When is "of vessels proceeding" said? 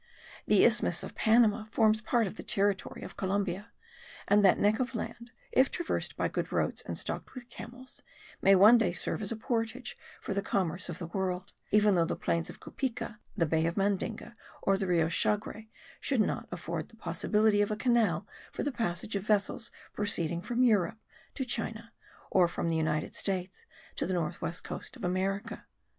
19.15-20.41